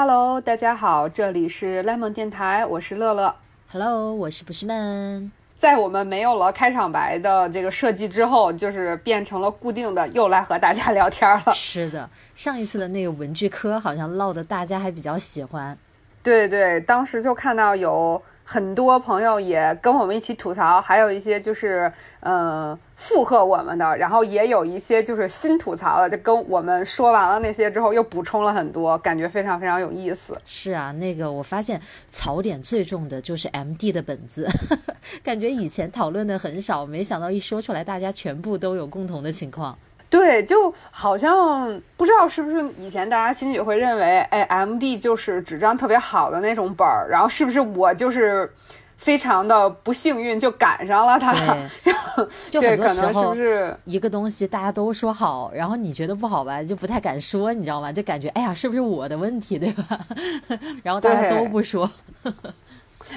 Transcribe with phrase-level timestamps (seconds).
[0.00, 3.34] Hello，大家好，这里是 Lemon 电台，我是乐乐。
[3.72, 5.32] Hello，我是不是闷？
[5.58, 11.52] 在我们没有了开场白的这个设计之后，就是变成了固定的，又来和大家聊天了。
[11.52, 15.76] 是的，上一次的那个文具科好像唠的大家还比较喜欢。
[16.22, 30.34] 对对，当时就看到有很多朋友也跟我们一起吐槽，还有一些就是呃附和我们的，然后也有一些就是新吐槽的，就跟我们说完了那些之后又补充了很多，感觉非常非常有意思。
[30.46, 31.78] 是啊，那个我发现
[32.08, 34.48] 槽点最重的就是 M D 的本子，
[35.22, 39.76] 感觉以前讨论的很少，没想到一说出来，大家全部都有共同的情况。
[40.10, 48.50] 对，就好像不知道是不是以前大家心里会认为，哎，M D 就是纸张特别好的那种本儿，然后是不是我就是
[48.96, 51.32] 非常的不幸运就赶上了它？
[51.34, 57.92] 对，就很多可能是不是一个东西大家都说好，然后你觉得不好吧，就不太敢说，你知道吗？
[57.92, 60.00] 就感觉哎呀，是不是我的问题，对吧？
[60.82, 61.88] 然后大家都不说。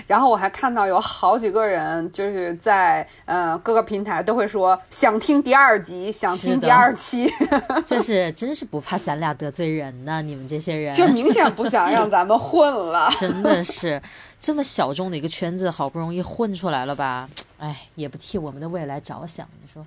[0.07, 7.31] 然后我还看到有好几个人就是在呃各个平台都会说想听第二集，想听第二期，
[7.85, 10.93] 就是真是不怕咱俩得罪人呢，你们这些人。
[10.95, 13.09] 就明显不想让咱们混了。
[13.19, 14.01] 真的是
[14.39, 17.29] 这么小众的一个圈子，好不容易混出来了吧？
[17.59, 19.85] 哎，也不替我们的未来着想，你说？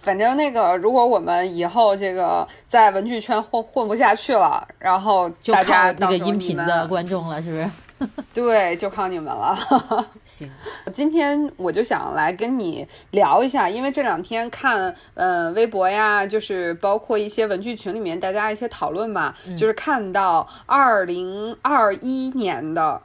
[0.00, 7.68] 反正那个，如果我们以后这个在文具圈混混不下去了，然后就靠那个音频的观众了，是不是？
[8.34, 9.58] 对，就靠你们了。
[10.24, 10.50] 行，
[10.92, 23.00] 今天我就想来跟你聊一下，因为这两天看呃微博呀，就是包括一些文具群里面大家一些讨论吧，就是看到二零二一年的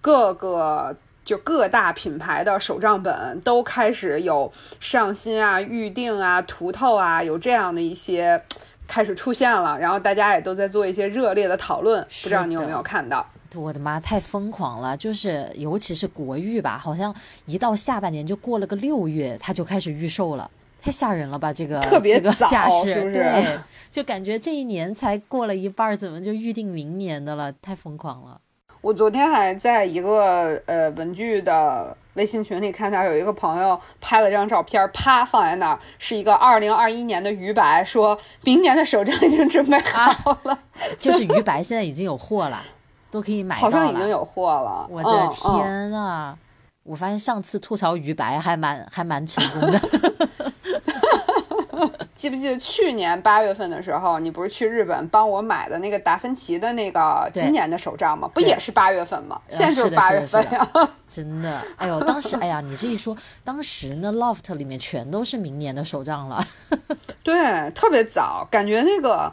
[0.00, 0.96] 各个。
[1.22, 8.42] 就各大品牌的手账本都开始有上新啊、预定啊、图透啊，有这样的一些
[8.88, 13.24] 开始出现了，然后大家也都在做一些热烈的讨论，不知道你有没有看到？
[13.58, 14.96] 我的妈，太疯狂了！
[14.96, 17.14] 就是尤其是国誉吧，好像
[17.46, 20.50] 一到下半年就过了个六月，它就开始预售了。
[20.82, 21.52] 太吓人了吧！
[21.52, 23.58] 这个特别这个早架势，是不是对，
[23.90, 27.52] 就感觉这一年才过了一半，怎么就预定明年的了？
[27.60, 28.40] 太疯狂了！
[28.80, 40.58] 我昨天还在一个呃文具的微信群里看到有一个朋友拍了张照片，啪放在那儿，是一个二零二一年的鱼白，说明年的手账已经准备好了，
[40.96, 42.64] 就是鱼白现在已经有货了，
[43.10, 43.70] 都可以买到好。
[43.70, 44.86] 像已经有货了。
[44.90, 46.36] 我的嗯嗯天啊！
[46.82, 49.80] 我发现上次吐槽鱼白还蛮还蛮成功的。
[52.16, 58.28] 记不记得去年八月份的时候，你不是去日本帮我买的那个达芬奇的那个今年的手账吗？
[58.34, 59.40] 不也是八月份吗？
[59.48, 60.68] 呃现在就是八月份呀。
[61.08, 66.44] 真的，哎呦，当时哎呀，你这一说，当时呢，loft 里面全都是明年的手账了。
[67.24, 69.32] 对，特别早，感觉那个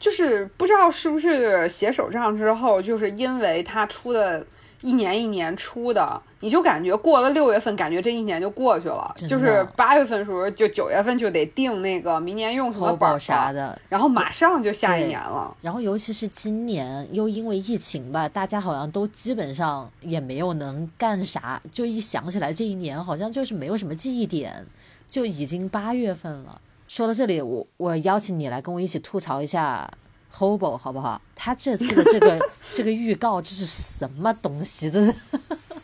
[0.00, 4.44] 就是不知道是不是写手账之后，就是因为他出的
[4.80, 9.14] 一年一年出的，你就感觉过了六月份，感觉这一年就过去了。
[9.28, 15.54] 就是八月份的时候，就九月份就得定那个明年用什么本啥，的，然后马上就下一年了。
[15.60, 24.64] 然后尤其是今年又因为疫情吧，大家好像都基本上也没有能干啥，就一想起来这一年好像就是没有什么记忆点，
[25.06, 26.58] 就已经八月份了。
[26.92, 29.88] 说到这里，我我邀请你来跟我一起吐槽一下
[30.34, 31.22] Hobo 好不好？
[31.36, 32.36] 他这次的这个
[32.74, 34.90] 这个预告这是什么东西？
[34.90, 35.14] 这是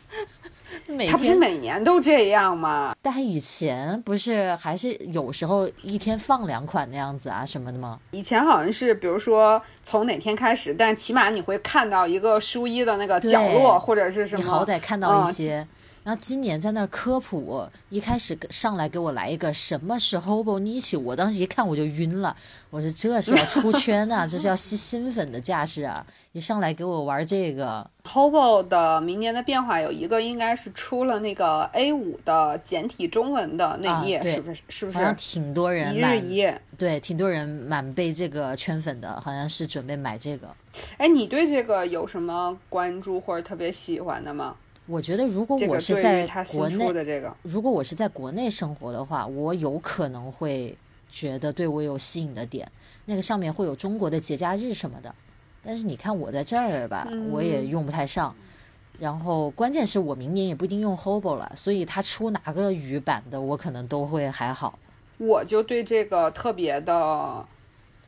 [0.92, 2.92] 每他不是，每年都这样吗？
[3.00, 8.00] 但以前不是还是有时候一天放两款那样子啊什么的吗？
[8.10, 14.42] 以前好像是，比如说从哪天开始，但起码你会看到一个书衣的那个角落，或者是什么。
[14.42, 15.68] 你好歹看到一嗯些。
[16.06, 22.36] 然后今年在那儿科普，一开始上来给我来一个什么是 Hobo Niche，我当时一看我就晕了，
[22.70, 26.06] 我说这是要出圈啊， 这是要吸新粉的架势啊！
[26.30, 34.62] 一上来给我玩这个，Hobo 的明年的变化有一个，应该是出了那个 A 五的简体中文的那一页，啊是不是？
[34.68, 35.16] 是不是好像？
[35.16, 36.62] 挺多人一日一页。
[36.78, 40.46] 对，挺多人满被这个圈粉的，好像是准备买这个。
[40.98, 44.54] 哎，你对这个有什么关注或者特别喜欢的吗？
[44.86, 50.76] 我觉得如果我是在国内，的这个，如果我是在国内生活的话，我有可能会
[51.10, 52.70] 觉得对我有吸引的点，
[53.04, 55.14] 那个上面会有中国的节假日什么的。
[55.62, 58.34] 但是你看我在这儿吧，我也嗯用不太上。
[58.98, 64.78] 然后关键是我明年也不一定用 Hobo 了，所以他出哪个语版的，我可能都会还好。
[65.18, 67.44] 我就对这个特别的。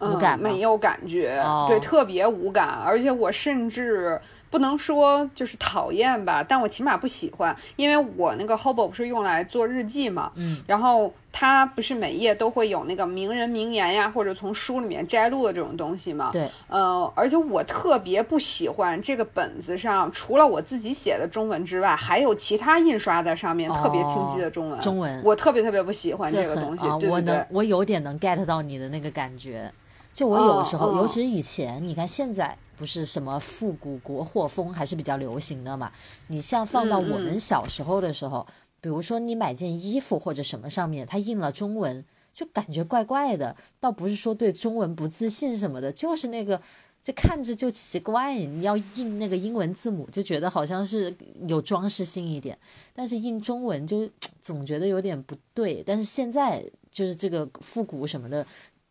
[0.01, 4.17] 嗯，无感吗没有感觉，哦对，特别无感，而且我甚至
[4.51, 29.71] 不能说就是讨厌吧，但我起码不喜欢，因为我那个 Hobo 不是用来做日记嘛，嗯，然后它不是每页都会有那个名人名言呀，或者从书里面摘录的这种东西嘛，对，呃，而且我特别不喜欢这个本子上除了我自己写的中文之外，还有其他印刷在上面特别清晰的中文，中文，我特别特别不喜欢这个东西，啊，对对对我能，我有点能 get 到你的那个感觉。
[30.11, 35.91] 就我有时候，尤其是以前，你看现在不是什么复古国货风还是比较流行的嘛？
[36.29, 38.47] 你像放到嗯我们小时候的时候，
[38.81, 43.57] 比如说你买件衣服或者什么上面它印了中文，就感觉怪怪的。
[43.81, 46.61] 倒不是说对中文不自信什么的，就是那个
[47.03, 48.39] 就看着就奇怪。
[48.39, 51.13] 你要印那个英文字母，就觉得好像是
[51.49, 52.57] 有装饰性一点，
[52.95, 54.09] 但是印中文就
[54.41, 55.83] 总觉得有点不对。
[55.85, 58.47] 但是现在就是这个复古什么的。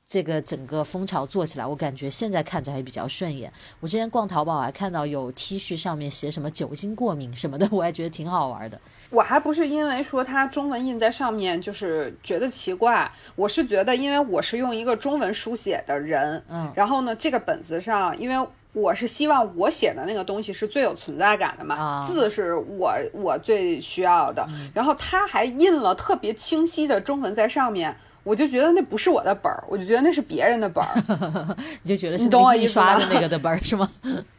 [0.07, 3.51] 这个整个风潮做起来，我感觉现在看着还比较顺眼。
[3.81, 8.79] 我之前逛淘宝还看到有 T 恤上面写什么酒精过敏什么的， 我还觉得挺好玩的。
[9.09, 27.93] 我还不是因为说它中文印在上面就是觉得奇怪，我是觉得因为我是用一个中文书写的人，嗯，然后呢，这个本子上，因为我是希望我写的那个东西是最有存在感的嘛，字是我我最需要的，然后它还印了特别清晰的中文在上面。
[28.27, 31.55] 我就觉得那不是我的本儿，我就觉得那是别人的本儿。
[31.81, 33.89] 你就觉得是你懂我印意思的那个的本儿是吗？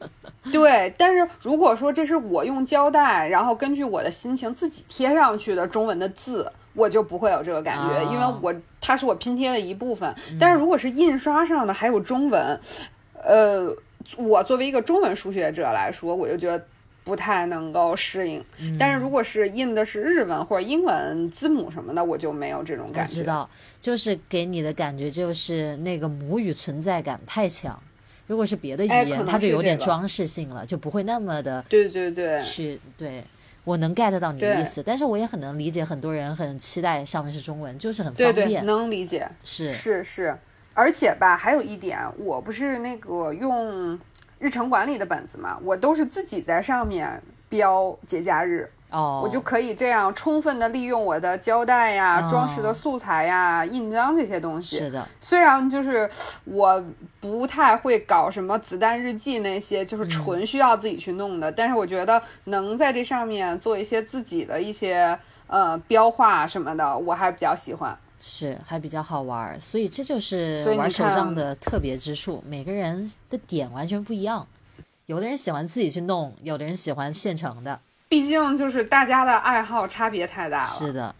[0.52, 10.14] 对，但是如果说这是我用胶带，然后根据我的心情自己贴上去的中文的字，我就不会有这个感觉，啊因为我它是我拼贴的一部分。
[10.38, 12.60] 但是如果是印刷上的还有中文，
[13.24, 13.74] 呃，
[14.16, 16.62] 我作为一个中文书学者来说，我就觉得
[17.08, 18.44] 不太能够适应。
[18.78, 23.14] 但是如果是印的是日文或者英文字母什么的，我就没有这种感觉。
[23.14, 23.48] 知道，
[23.80, 27.82] 就是给你的感觉就是那个母语存在感太强。
[28.26, 33.24] 如果是别的语言，它就有点装饰性了，就不会那么的对对对，是对。
[33.64, 38.66] 我能 get 到你的意思，但是我也很能理解很多人很期待上面是中文，就是很对对，方便。
[38.66, 39.26] 能理解。
[39.44, 40.34] 是是是，
[40.72, 43.98] 而且吧，还有一点，我不是那个用
[44.38, 54.76] 日程管理的本子嘛，我都是自己在上面标节假日，哦，我就可以这样充分的利用我的胶带呀、哦装饰的素材呀、印章这些东西。
[54.76, 56.08] 是的，虽然就是
[56.44, 56.84] 我
[57.20, 67.96] 不太会搞什么子弹日记那些，就是嗯纯需要自己去弄的，但是我觉得能在这上面做一些自己的一些呃标画什么的，我还比较喜欢。
[68.20, 74.46] 是还比较好玩儿，所以这就是玩手账的特别之处，每个人的点完全不一样。
[75.06, 77.80] 有的人喜欢自己去弄，有的人喜欢现成的。
[78.08, 80.70] 毕竟就是大家的爱好差别太大了。
[80.70, 81.14] 是的，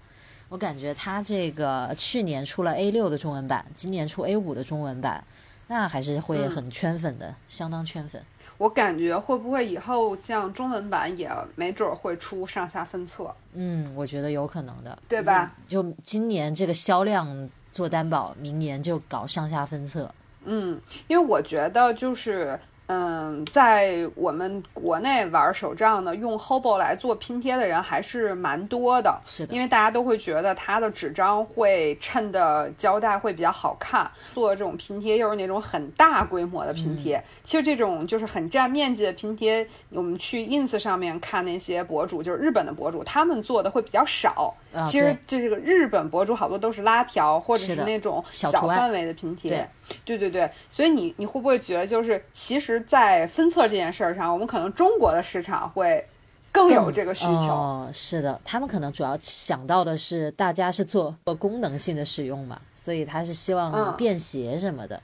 [0.49, 5.23] 我感觉他这个去年出了 A 六的中文版，今年出 A 五的中文版，
[5.69, 8.23] 那还是会嗯很圈粉的，相当圈粉。
[8.59, 15.51] 我感觉会不会以后像中文版也没准儿会出上下分册，嗯，我觉得有可能的，对吧？
[15.67, 20.13] 就今年这个销量做担保，明年就搞上下分册。
[20.45, 22.61] 嗯，因为我觉得就是。
[22.89, 29.19] 嗯，在我们国内玩手账呢，用 Hobo 来做拼贴的人还是蛮多的。
[29.23, 37.23] 是的因为大家都会觉得它的纸张会衬的胶带会比较好看，做这种拼贴又是那种很大规模的拼贴。
[37.45, 44.55] 其实这种就是很占面积的拼贴，我们去 ins 上面看那些博主，就是日本的博主，他们做的会比较少。
[44.73, 49.69] 啊其实就这个日本博主好多都是拉条或者是那种小范围的拼贴。
[50.05, 56.07] 对对对对，所以你你会不会觉得，就是其实，在分测这件事儿上，我们可能中国的市场会
[56.53, 57.49] 更有这个需求。
[57.49, 65.01] 哦，是的，他们可能主要想到的是大家是做功能性的使用嘛，所以他是希望嗯便携什么的。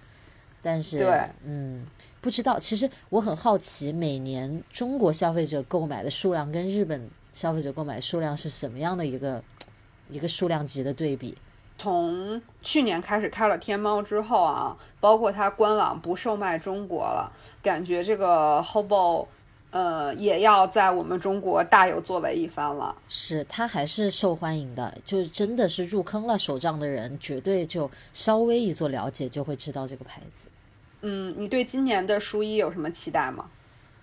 [0.62, 1.86] 但是，对嗯，
[2.22, 2.58] 不知道。
[2.58, 9.42] 其实我很好奇，每年中国消费者购买的数量跟日本消费者购买数量是什么样的一个
[10.08, 11.36] 一个数量级的对比？
[11.76, 17.30] 从去年开始开了天猫之后啊，包括它官网不售卖中国了，
[17.62, 19.26] 感觉这个 Hobo，
[19.70, 22.94] 呃，也要在我们中国大有作为一番了。
[23.08, 30.48] 是它还是受欢迎的，就是真的是入坑了手账的人，绝对就稍微一做了解就会知道这个牌子。
[31.02, 33.46] 嗯，你对今年的书衣有什么期待吗？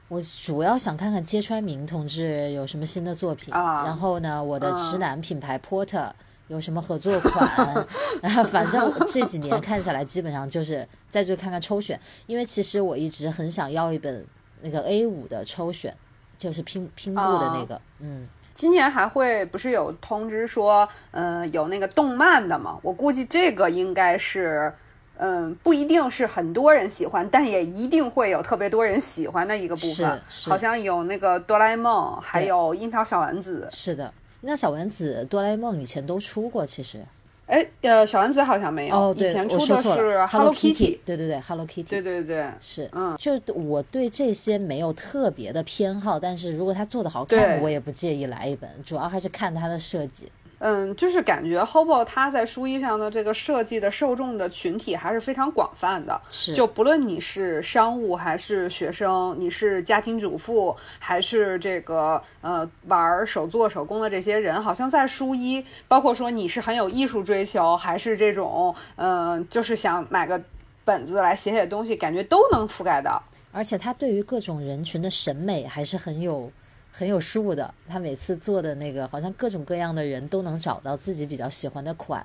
[0.10, 6.12] 我主要想看看揭川明同志有什么新的作品，啊然后呢，我的嗯直男品牌 Porter
[6.52, 7.88] 有什么合作款，
[8.52, 14.26] 反正这几年看下来，基本上就是再去看看抽选，因为其实我一直很想要一本
[14.62, 15.96] 那个 A 五的抽选，
[16.38, 22.78] 就是拼拼布的那个，嗯，今年还会不是有通知说，嗯、有那个动漫的吗？
[22.82, 24.74] 我估计这个应该是，
[25.20, 30.22] 嗯，不一定是很多人喜欢，但也一定会有特别多人喜欢的一个部分。
[30.28, 33.70] 是，好像有那个哆啦 A 梦，还有樱桃小丸子。
[33.72, 37.00] 是的，樱桃小丸子、哆啦 A 梦以前都出过，其实。
[37.46, 38.96] 哎，呃，小丸子好像没有。
[38.96, 41.00] 哦，对，以前出的是 Hello Kitty。
[41.06, 41.84] 对对对，Hello Kitty。
[41.84, 50.32] 对对对，是，嗯，就我对这些没有特别的偏好，但是如果他做的好看，我也不介意来一本，主要还是看他的设计。
[50.64, 70.40] 嗯，就是感觉 Hobo 它在书衣上的这个设计的受众的群体还是非常广泛的，是就不论你是商务还是学生，你是家庭主妇还是这个呃玩手作手工的这些人，好像在书衣，包括说你是很有艺术追求，还是这种嗯，就是想买个
[70.86, 73.20] 本子来写写东西，感觉都能覆盖到。
[73.52, 76.52] 而且它对于各种人群的审美还是很有。
[76.92, 82.24] 很有数的，他每次做的那个，好像各种各样的人都能找到自己比较喜欢的款，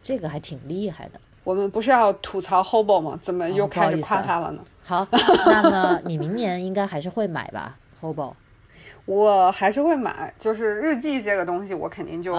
[0.00, 1.20] 这个还挺厉害的。
[1.42, 3.20] 我们不是要吐槽 Hobo 吗？
[3.22, 4.62] 怎么又开始夸他了呢？
[4.82, 8.32] 好，那么你明年应该还是会买吧，Hobo？
[9.04, 12.34] 我还是会买，就是日记这个东西，我肯定就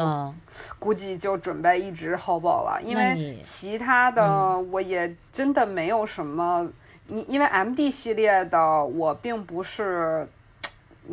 [0.79, 6.67] 估计就准备一直 Hobo 了，因为其他的我也真的没有什么。
[7.07, 10.27] 你因为 MD 系列的我并不是。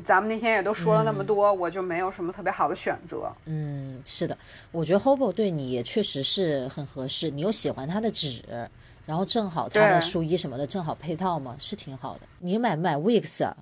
[0.05, 3.31] 咱们那天也都说了那么多，我就没有什么特别好的选择。
[3.47, 4.37] 嗯，是的，
[4.71, 7.31] 我觉得 Hobo 对你也确实是很合适。
[7.31, 8.43] 你又喜欢它的纸，
[9.07, 12.21] 然后正好它的书衣什么的正好配套嘛，是挺好的。
[12.39, 13.53] 你买不买？Wix，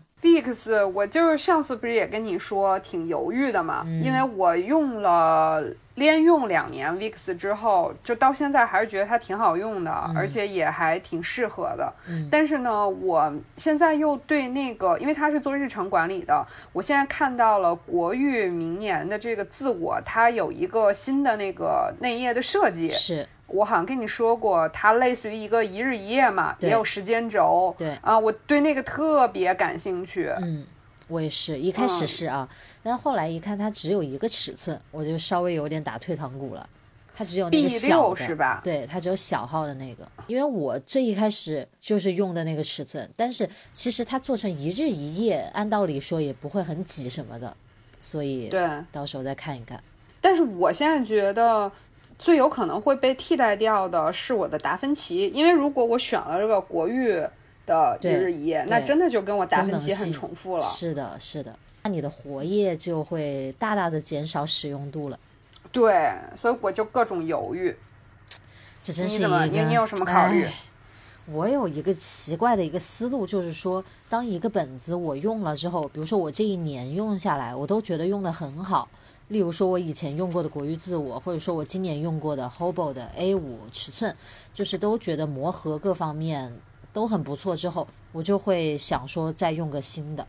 [0.93, 5.65] 我就是上次不是也跟你说挺犹豫的嘛，因为我用了。
[6.01, 11.93] 连用两年 Vix 之后，就到现在还是觉得它挺好用的，而且也还挺适合的。
[12.31, 16.43] 但是呢，我现在又对那个，因为它是做日程管理的，
[16.73, 22.89] 我现在看到了国誉明年的这个自我，它有一个新的那个内页的设计。
[22.89, 27.75] 是我好像跟你说过，它类似于一个一日一页嘛，也有时间轴。
[27.77, 30.33] 对啊，我对那个特别感兴趣。
[30.41, 30.65] 嗯。
[31.11, 32.49] 我也是一开始是啊，
[32.83, 36.67] 但后来一看它只有一个尺寸，我就稍微有点打退堂鼓了。
[37.13, 38.61] 它只有那个小的，是吧？
[38.65, 40.09] 对，它只有小号的那个。
[40.27, 47.55] 因为我最一开始就是用的那个尺寸，但是其实它做成一日一夜，按道理说也不会很挤什么的，
[48.01, 49.83] 所以对，到时候再看一看。
[50.21, 51.71] 但是我现在觉得
[52.19, 57.23] 最有可能会被替代掉的是我的达芬奇，因为如果我选了这个国誉。
[57.71, 60.63] 的一日一夜，那真的就跟我达芬奇很重复了。
[60.65, 65.19] 是的，是的，那你的活页就会大大的减少使用度了。
[65.71, 67.77] 对，所以我就各种犹豫。
[68.83, 70.47] 这真是一个，你你有什么考虑？
[71.27, 78.89] 我有一个奇怪的一个思路，就是说，当一个本子我用了之后，比如说我这一年用下来，我都觉得用的很好。
[79.29, 84.13] 例如说，我以前用过的国誉自我，或者说我今年用过的 Hobo 的 A 五尺寸，
[84.53, 86.53] 就是都觉得磨合各方面。
[86.93, 90.27] 都很不错，之后我就会想说再用个新的，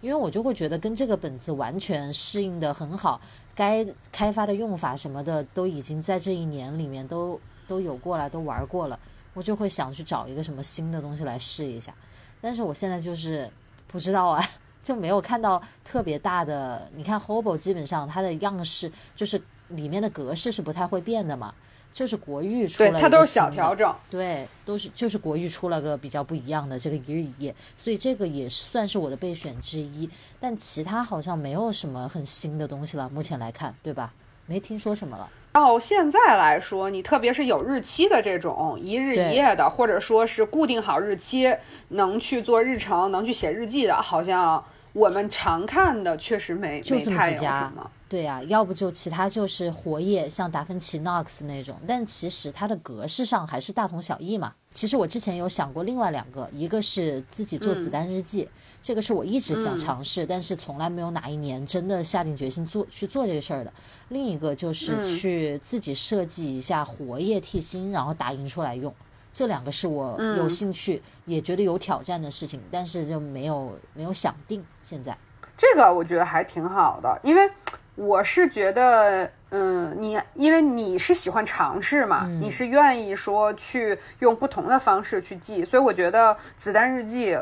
[0.00, 3.20] 因为我就会觉得跟这个本子完全适应的很好，
[3.54, 8.98] 该开发的用法什么的都已经在这一年里面都都有过来，都玩过了，
[9.34, 11.94] 我就会想去找一个什么新的东西来试一下。
[12.40, 13.50] 但是我现在就是
[13.86, 14.44] 不知道啊，
[14.82, 16.90] 就没有看到特别大的。
[16.94, 21.54] 你看 Hobo 基本上它的样式就是里面的格式是不太会变的嘛。
[21.92, 30.08] 就是国誉出了对它都是小调整，对，都是就是国誉出了个比较不一样的这个一日一夜，所以这个也算是我的备选之一。
[30.40, 34.12] 但其他好像没有什么很新的东西了，目前来看，对吧？
[34.46, 35.28] 没听说什么了。
[35.52, 41.54] 到现在来说，你特别是有日期的这种一日一夜的，或者说是固定好日期
[41.88, 47.72] 能去做日程、能去写日记的，好像我们常看的确实没就这么几家。
[48.08, 54.52] 对呀，要不就其他就是活页，像达芬奇 Knox 那种，但其实它的格式上还是大同小异嘛。
[54.70, 58.46] 其实我之前有想过另外两个，一个是自己做子弹日记，
[58.82, 63.72] 这个是我一直想尝试，但是从来没有哪一年真的下定决心做去做这个事儿的。
[64.10, 68.94] 另一个就是去自己设计一下活页替芯，然后打印出来用。
[69.32, 74.64] 这两个是我有兴趣也觉得有挑战的事情，但是就没有没有想定。
[74.82, 75.16] 现在
[75.56, 77.50] 这个我觉得还挺好的，因为。
[77.94, 87.38] 我是觉得，嗯，你因为你是喜欢尝试嘛，你是愿意说去用不同的方式去记，所以我觉得子弹日记，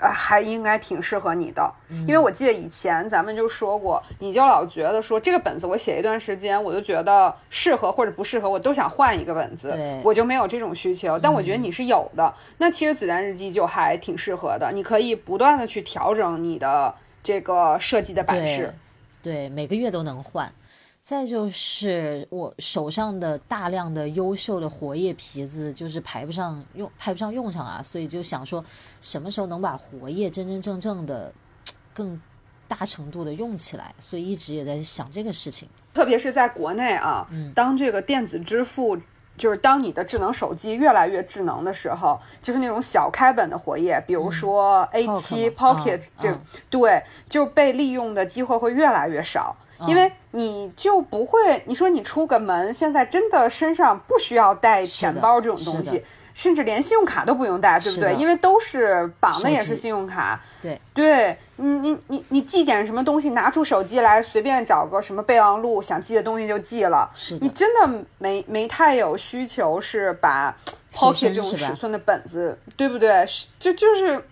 [0.00, 1.72] 呃，还应该挺适合你的。
[1.88, 9.74] 因为我记得以前咱们就说过，你就老觉得说这个本子我写一段时间，我就觉得适合或者不适合，我都想换一个本子，
[10.04, 11.18] 我就没有这种需求。
[11.18, 18.74] 但我觉得你是有的，那其实子弹日记就还挺适合的，你可以不断的去调整你的这个设计的版式。
[19.22, 20.52] 对，每个月都能换。
[21.06, 28.64] 再就是我手上的大量的优秀的活页皮子，就是排不上用，派不上用场啊，所以就想说，
[29.00, 31.32] 什么时候能把活页真真正正的
[31.94, 32.20] 更
[32.66, 33.94] 大程度的用起来？
[34.00, 35.68] 所以一直也在想这个事情。
[35.94, 38.98] 特别是在国内啊，当这个电子支付，
[39.38, 46.36] 就是当你的智能手机越来越智能的时候，就是那种小开本的活页，比如说 A7 Pocket 这，
[46.68, 49.54] 对，就被利用的机会会越来越少。
[49.86, 58.14] 因为你就不会，你说你出个门，现在真的身上不需要带钱包这种东西，甚至连信用卡都不用带，对不对？
[58.16, 60.38] 因为都是绑的也是信用卡。
[60.60, 67.10] 对，对你你你你记点什么东西，拿出手机来，随便找个什么备忘录，想记的东西就记了。
[67.14, 70.54] 是你真的没没太有需求是把
[70.92, 73.24] Pocket 这种尺寸的本子，对不对？
[73.58, 74.22] 就就是。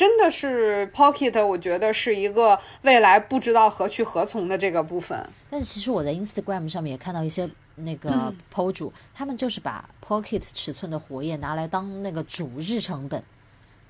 [0.00, 5.28] 真的是 Pocket，我觉得是一个未来不知道何去何从的这个部分。
[5.50, 13.22] 但其实我在 Instagram 上面也看到一些那个 PO 主，他们就是把 Pocket 尺寸的活页拿来当那个主日成本，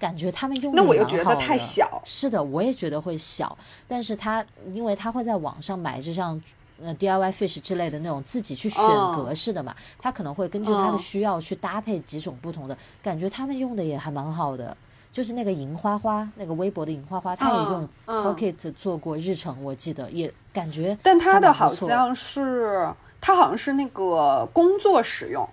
[0.01, 2.03] 感觉他们用那我又觉得太小。
[2.05, 3.57] 是的，我也觉得会小。
[3.87, 6.43] 但是他因为他会在网上买，就像
[6.81, 8.83] 呃 DIY Fish 之类的那种自己去选
[9.15, 14.77] 格式的嘛，他可能会根据他的需要去搭配几种不同的，感觉他们用的也还蛮好的。
[15.13, 20.97] 就是那个银花花，那个微博的银花花，他也用 Pocket 做过日程，我记得也感觉。
[21.03, 22.89] 但他的好像是，
[23.21, 25.49] 他好像是那个工作使用。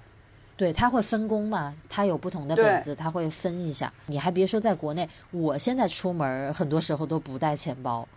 [0.55, 3.93] 对，他会分工嘛，他有不同的本子，他会分一下。
[4.07, 8.07] 你还别说，在国内，我现在出门很多时候都不带钱包。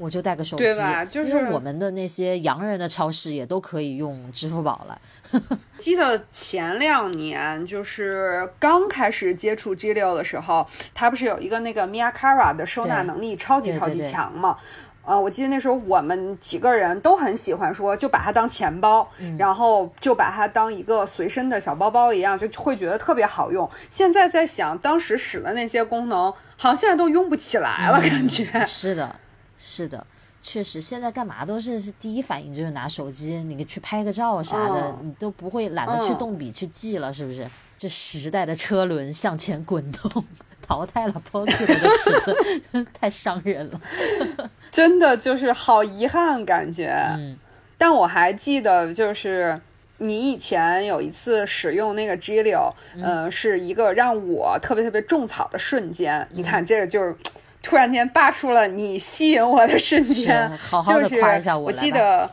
[0.00, 0.64] 我就带个手机，
[1.12, 4.98] 因为我们的那些洋人的超市也都可以用支付宝了。
[5.78, 14.56] 记得前两年就是刚开始接触 G 六的时候，它不是有一个那个 Miakara 的收纳能力超级超级强嘛？
[15.04, 19.06] 呃，我记得那时候我们几个人都很喜欢说，就把它当钱包，
[19.38, 23.68] 然后就把它当一个随身的小包包一样，就会觉得特别好用。
[23.90, 29.14] 现在在想，当时使的那些功能，好像现在都用不起来了，感觉是的。
[29.62, 30.06] 是的，
[30.40, 37.46] 确实，现在干嘛都是是第一反应就是拿手机，你去拍个照啥的，你都不会懒得去动笔去记了，是不是？
[37.76, 40.24] 这时代的车轮向前滚动，
[40.62, 43.80] 淘汰了 Pocket 的尺寸，太伤人了，
[44.72, 46.90] 真的就是好遗憾感觉。
[47.18, 47.38] 嗯，
[47.76, 49.60] 但我还记得，就是
[49.98, 56.26] 你以前有一次使用那个 G 六，嗯，是一个让我特别特别种草的瞬间。
[56.32, 57.14] 你看，这个就是。
[57.62, 61.66] 突然间扒出了你吸引我的瞬间，好好的夸一下我。
[61.66, 62.30] 我记得，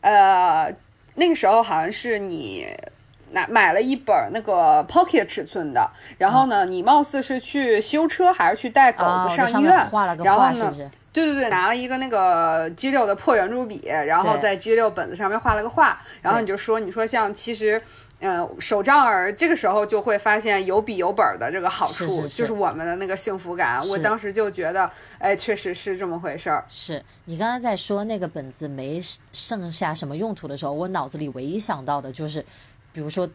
[0.00, 0.72] 呃，
[1.14, 2.66] 那个时候好像是你
[3.32, 9.86] 拿买了一本那个 Pocket 尺寸的，然后呢，你貌似是去修车还是去带狗子上医院，
[10.24, 10.72] 然后呢，
[11.12, 17.80] 对对对，拿了一个那个 G 六的破圆珠笔，然后在 G 六本子上面画了个画，然后你就说，你说像其实。
[18.20, 23.78] 嗯，手账儿这个时候就会发现有笔有本的这个好处，就是我们的那个幸福感。
[23.88, 26.64] 我当时就觉得，哎，确实是这么回事儿。
[26.66, 29.00] 是你刚才在说那个本子没
[29.32, 32.44] 剩下什么用途的时候，我脑子里唯一想到的就是，
[32.92, 33.28] 比如说，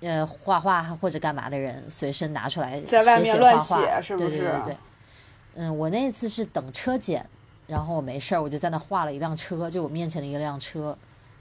[0.00, 4.28] 呃，画画或者干嘛的人随身拿出来在外面乱写，是不是？
[4.28, 4.76] 对对对对。
[5.56, 7.28] 嗯，我那次是等车检，
[7.66, 10.96] 然后我没事儿，我就在那画了一辆车，就我面前的一辆车，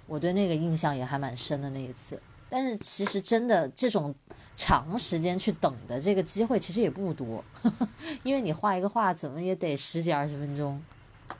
[0.07, 2.19] 我对那个印象也还蛮深的那一次。
[2.49, 4.13] 但是其实真的这种
[4.55, 7.43] 长时间去等的这个机会其实也不多，
[8.23, 10.81] 因为你画一个画怎么也得十几二十分钟。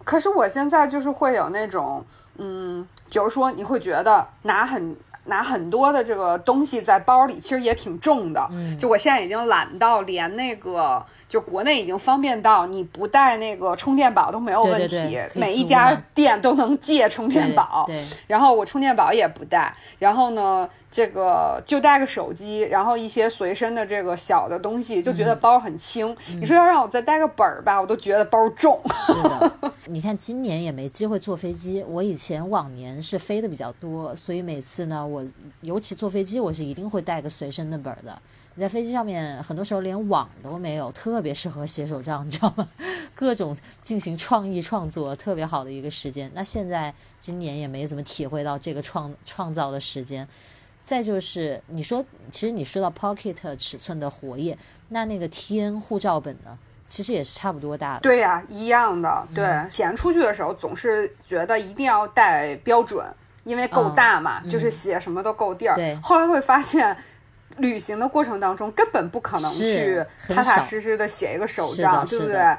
[0.04, 2.04] 可是我现在就是会有那种，
[2.38, 8.48] 嗯，比如说你会觉得拿很拿很多的这个东西在包里，其实也挺重的。
[8.52, 11.06] 嗯，就我现在已经懒到连那个。
[11.30, 17.84] 就国内已经方便到你不带那个充电宝都没有问题，每一家店都能借充电宝。
[17.86, 26.16] 对，然后我充电宝也不带，然后呢，这个就带个手机，然后一些随身的这个小的东西，就觉得包很轻。
[26.40, 28.80] 你说要让我再带个本儿吧，我都觉得包重。
[28.96, 29.52] 是的，
[29.88, 35.26] 你看今年也没机会坐飞机，我以前往年是飞的比较多，所以每次呢，我
[35.60, 38.22] 尤其坐飞机，我是一定会带个随身的本儿的。
[38.58, 42.68] 你在飞机上面，很多时候连网都没有，特别适合写手账，你知道吗？
[43.14, 46.32] 各种进行创意创作，特别好的一个时间。
[46.34, 50.28] 那现在今年也没怎么体会到这个创创造的时间。
[50.82, 54.58] 再就是你说，其实你说到 Pocket 尺寸的活页，
[54.90, 58.00] 那那个 TN 护照本呢，其实也是差不多大的。
[58.00, 59.28] 对呀，一样的。
[59.36, 63.06] 对，前出去的时候总是觉得一定要带标准，
[63.44, 65.76] 因为够大嘛，就是写什么都够地儿。
[65.76, 66.98] 对，后来会发现。
[67.58, 72.58] 旅行的过程当中，根本不可能去踏踏实实的写一个手账，对不对？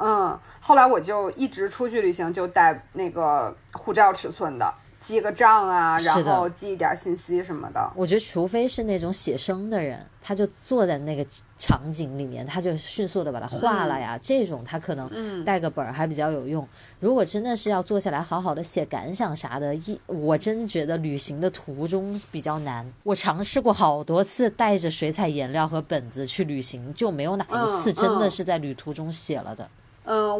[0.00, 4.72] 嗯，后来我就一直出去旅行就带那个护照尺寸的，
[5.08, 7.90] 记个账啊，然后记一点信息什么的。
[7.96, 11.24] 我觉得，除非是那种写生的人，他就坐在那个
[11.56, 14.18] 场景里面，他就迅速的把它画了呀。
[14.20, 16.68] 这种他可能嗯带个本儿还比较有用。
[17.00, 22.86] 如果真的是要坐下来好好的写感想啥的，一我真觉得旅行的途中比较难。
[23.04, 29.64] 我尝试过好多次带着水彩颜料和本子去旅行，就没有哪一次嗯真的嗯是在旅途中写了的。
[29.64, 29.70] 嗯，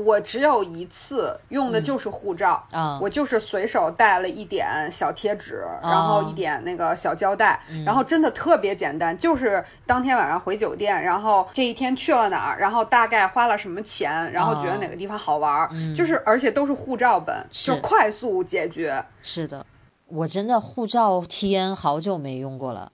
[0.04, 2.98] 我只有一次用的就是护照，啊。
[3.02, 17.72] 我就是随手带了一点小贴纸，然后一点那个小胶带，然后真的特别简单，就是当天晚上回酒店，然后这一天去了哪儿，然后大概花了什么钱，然后觉得哪个地方好玩儿，就是而且都是护照本，是。
[17.72, 19.04] 就快速解决。
[19.20, 19.66] 是的，
[20.06, 22.90] 我真的护照 TN 好久没用过了。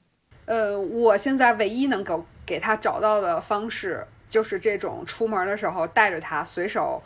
[0.47, 7.01] 呃，我现在唯一能够给他找到的方式，就是这种出门的时候带着它，随手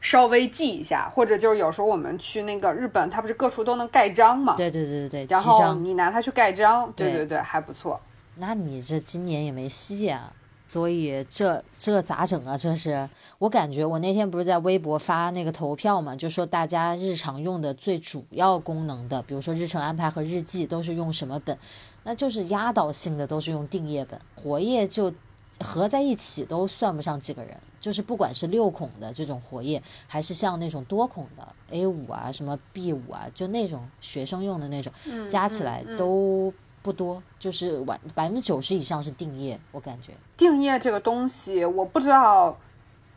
[0.00, 5.74] 稍微记一下，或者就是有时候我们去那个日本，它不是各处都能盖章嘛，对对对对对，然后。
[5.74, 8.00] 你拿它去盖章，对对对对，还不错。
[8.36, 10.32] 那你这今年也没戏啊。
[10.66, 12.56] 所以这这咋整啊？
[12.56, 13.06] 这是
[13.38, 21.58] 我感觉，我那天不是在微博发那个投票嘛，就说大家日常用的最主要功能的，比如说日程安排和日记都是用什么本？
[22.04, 25.12] 那就是压倒性的都是用定页本，活页就
[25.60, 27.56] 合在一起都算不上几个人。
[27.80, 40.12] 就是不管是六孔的这种活页，还是像那种多孔的 A 五啊、什么 B 五啊，就那种学生用的那种，嗯加起来都不多，就是完百分之九十以上是定页，我感觉。
[40.36, 42.56] 定页这个东西，我不知道，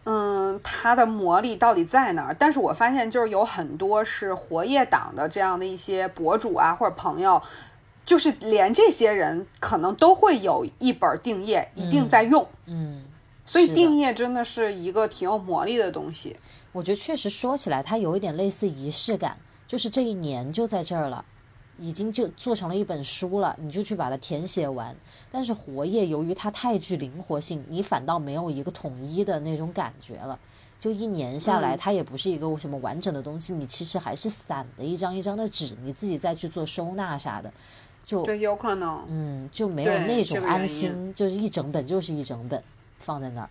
[0.06, 2.34] 嗯，它的魔力到底在哪儿？
[2.34, 7.40] 但是我发现，就是有很多是活页党的这样的一些博主啊，或者朋友，
[8.06, 12.48] 就是连这些人可能都会有一本定页，一定在用。
[12.66, 13.04] 嗯，
[13.46, 16.36] 所以定页真的是一个挺有魔力的东西。
[16.72, 19.38] 我觉得确实说起来，它有一点类似仪式感，
[19.68, 21.26] 就是这一年就在这儿了。
[21.78, 24.96] 已经就做成了一本书了，你就去把它填写完。
[25.30, 30.40] 但是活页由于它太具灵活性，你反倒没有一个统一的那种感觉了。
[30.80, 37.52] 就一年下来，嗯它也不是一个什么完整的东西，你其实还是散的一张一张的纸，你自己再去做收纳啥的，
[38.06, 39.04] 就对，有可能。
[39.10, 42.62] 嗯就没有那种安心，就是一整本就是一整本
[43.00, 43.50] 放在那儿。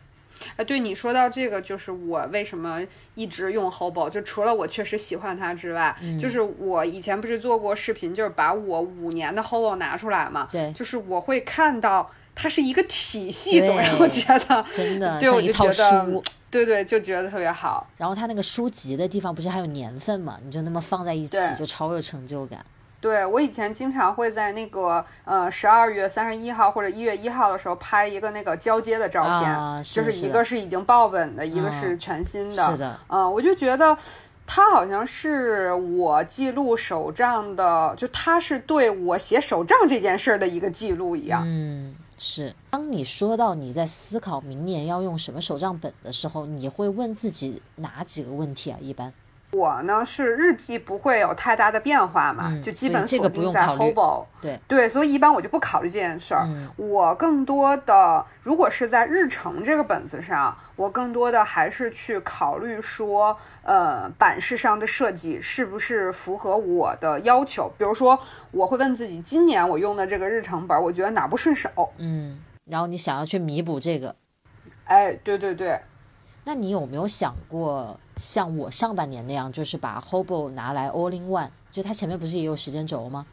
[0.56, 2.80] 哎，对你说到这个，就是我为什么
[3.14, 17.86] 一直用 Hobo，就除了我确实喜欢它之外，嗯就是我以前不是做过视频，就是把我五年的 Hobo 拿出来嘛，对就是我会看到它是一个体系，总让我觉得，真的对，我就像一套觉得书，，对对，就觉得特别好。
[17.96, 20.38] 然后它那个书籍的地方不是还有年份嘛？
[20.44, 22.62] 你就那么放在一起，就超有成就感。
[23.04, 32.70] 对我以前经常会在那个呃十二月三十一号或者一月一号的时候拍一个那个交接的照片，啊是就是一个是已经报本的，一个嗯是全新的。
[32.70, 33.94] 是的，嗯，我就觉得
[34.46, 41.42] 它好像是我记录手账的，就它是对我写手账这件事儿的一个记录一样。
[41.44, 42.54] 嗯，是。
[42.70, 48.78] 当你说到你在思考明年要用什么手账本的时候，你会问自己哪几个问题啊？
[48.80, 49.12] 一般
[49.54, 54.24] 我呢是日记不会有太大的变化嘛，嗯就基本锁定在 Hobo。
[54.40, 56.44] 对对，所以一般我就不考虑这件事儿。
[56.46, 67.72] 嗯我更多的，如果是在日程这个本子上，我更多的还是去考虑说，呃，版式上的设计是不是符合我的要求。
[67.78, 68.18] 比如说，
[68.50, 71.70] 我会问自己，今年我用的这个日程本，我觉得哪儿不顺手？
[71.98, 74.14] 嗯，然后你想要去弥补这个，
[74.84, 75.78] 哎，对对对，
[76.44, 81.48] 那你有没有想过像我上半年那样，就是把 Hobo 拿来 All in One？
[81.70, 83.26] 就它前面不是也有时间轴吗？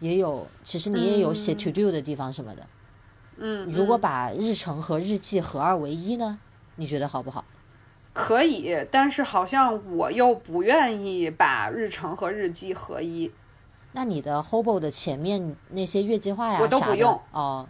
[0.00, 2.66] 也有，其实你也有写 To Do 的地方什么的。
[3.36, 6.38] 嗯，如果嗯把日程和日记合二为一呢？
[6.76, 7.44] 你觉得好不好？
[8.12, 13.30] 可以，但是好像我又不愿意把日程和日记合一，
[13.92, 17.66] 那你的 Hobo 的前面那些月计划呀，我都不用哦，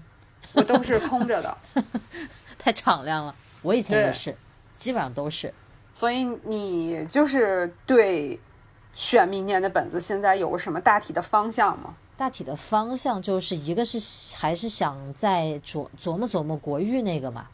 [0.55, 1.59] 我都是空着的。
[2.59, 3.35] 太敞亮了。
[3.63, 4.37] 我以前也是，
[4.83, 5.55] 基本上都是。
[5.95, 8.40] 所以你就是对
[8.92, 11.95] 选明年的本子现在有个什么大体的方向吗？
[12.16, 17.47] 大体的方向就是一个是还是想再琢琢磨琢磨国誉那个嘛，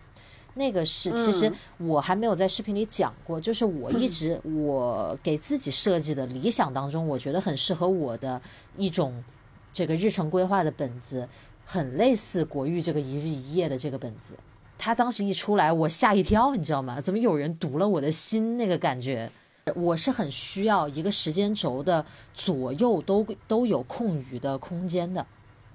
[0.54, 8.40] 那个是其实我还没有在视频里讲过，就是我一直我给自己设计的理想当中，我觉得很适合我的
[8.76, 9.22] 一种
[9.70, 11.28] 这个日程规划的本子，
[11.64, 14.34] 很类似国誉这个一日一夜的这个本子。
[14.78, 17.00] 他当时一出来，我吓一跳，你知道吗？
[17.00, 19.28] 怎么有人读了我的心那个感觉？
[19.74, 25.26] 我是很需要一个时间轴的左右都都有空余的空间的。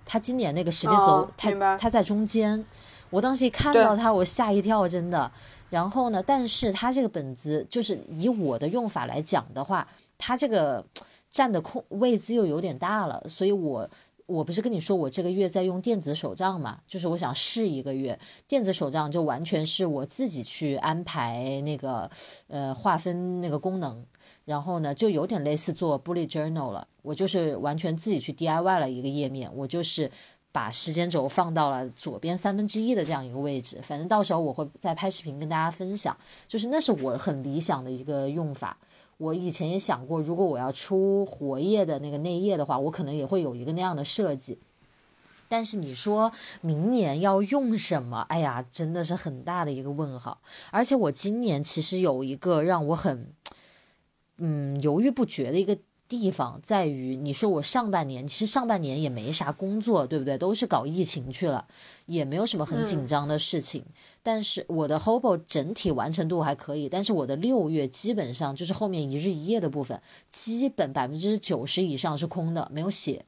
[0.06, 2.66] 他今年那个时间轴，哦他他在中间，
[3.10, 5.30] 我当时一看到他，我吓一跳，真的。
[5.70, 9.86] 然后呢，但是他这个本子就是以我的用法来讲的话，
[10.18, 10.84] 他这个
[11.30, 13.90] 占的空位置又有点大了，所以我。
[14.34, 16.80] 我不是跟你说我这个月在用电子手账嘛？
[16.88, 22.10] 就是我想试一个月电子手账，就完全是我自己去安排那个
[22.48, 24.04] 呃划分那个功能，
[24.46, 26.88] 然后呢就有点类似做 bullet journal 了。
[27.04, 30.10] 我就是完全自己去 DIY 了一个页面，我就是
[30.52, 33.78] 把时间轴放到了左边三分之一的这样一个位置。
[33.84, 36.18] 反正到时候我会再拍视频跟大家分享，
[36.48, 38.78] 就是那是我很理想的一个用法。
[39.24, 44.60] 我以前也想过，如果我要出活页的那个内页的话，我可能也会有一个那样的设计。
[45.48, 46.32] 但是你说
[46.62, 48.26] 明年要用什么？
[48.30, 50.42] 哎呀，真的是很大的一个问号。
[50.72, 53.34] 而且我今年其实有一个让我很，
[54.38, 55.78] 嗯，犹豫不决的一个。
[56.08, 60.38] 地方在于，你说我上半年其实上半年也没啥工作，对不对？
[60.38, 61.66] 都是搞疫情去了，
[62.06, 63.84] 也没有什么很紧张的事情。
[64.22, 73.26] 但是我的 Hobo 整体完成度还可以，但是我的六月基本上就是后面一日一夜的部分，基本百分之九十以上是空的，没有写，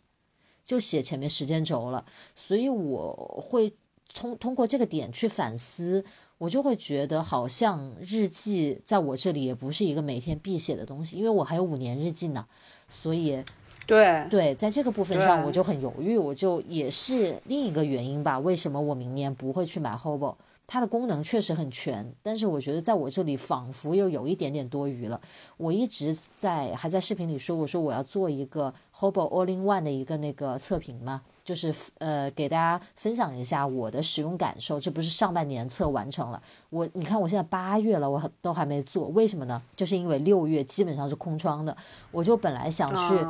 [0.64, 2.06] 就写前面时间轴了。
[2.36, 3.74] 所以我会
[4.14, 6.06] 通通过这个点去反思。
[6.38, 12.46] 我就会觉得好像日记在我这里也不是一个每天必写的东西，因为我还有五年日记呢，
[12.88, 13.44] 所以，
[13.88, 20.36] 对对，在这个部分上我就很犹豫，我就也是另一个原因吧，为什么我明年不会去买 Hobo？
[20.68, 25.22] 它的功能确实很全，但是我觉得在我这里仿佛又有一点点多余了。
[25.58, 31.22] 我一直在还在视频里说，我说我要做一个 Hobo All in One 的一个那个测评嘛。
[31.46, 34.80] 就是呃，给大家分享一下我的使用感受。
[34.80, 39.62] 这不是上半年测完成了，我你看我现在八月了，我都还没做，为什么呢？
[39.76, 41.78] 就是因为六月基本上是空窗的，
[42.10, 43.26] 我就本来想去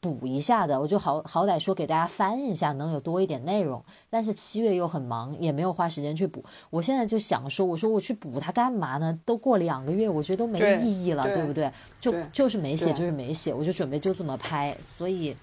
[0.00, 3.80] 补一下的，我就好好歹说给大家翻一下，能有多一点内容。
[4.10, 6.44] 但是七月又很忙，也没有花时间去补。
[6.68, 9.16] 我现在就想说，我说我去补它干嘛呢？
[9.24, 11.70] 都过两个月，我觉得都没意义了，对不对？
[12.00, 14.76] 就就是没写，就是没写，我就准备就这么拍。
[14.80, 15.36] 所以，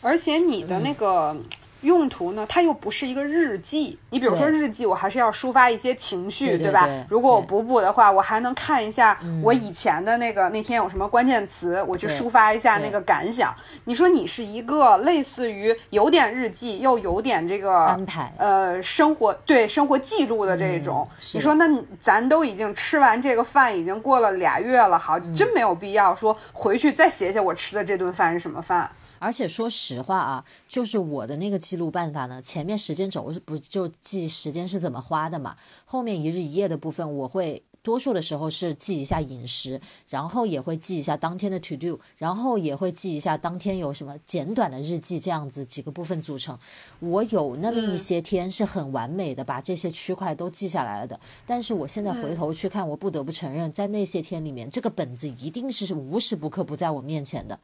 [0.00, 1.36] 而且你的那个。
[1.82, 2.44] 用途呢？
[2.48, 3.98] 它又不是一个日记。
[4.10, 6.88] 你比如说日记，我还是要抒发一些情绪，对吧？
[7.08, 13.54] 如果我补补的话，我还能看一下我以前的那个那天有什么关键词，我去抒发一下那个感想。
[13.84, 21.06] 你说你是一个类似于有点日记又有点这个安排，呃，生活对生活记录的这种。
[21.34, 21.68] 你说那
[22.00, 28.90] 咱都已经吃完这个饭，已经过了俩月了，好，真没有必要说回去再写写我吃的这顿饭是什么饭。
[29.18, 46.58] 而且说实话啊，就是我的那个记录办法呢，前面时间轴不就记时间是怎么花的嘛，后面一日一夜的部分，我会多数的时候是记一下饮食，然后也会记一下当天的 to do，然后也会记一下当天有什么简短的日记，这样子几个部分组成。
[46.98, 57.56] 我有那么一些天是很完美的把这些区块都记下来了的，但是我现在回头去看，我不得不承认，在那些天里面，这个本子一定是无时不刻不在我面前的。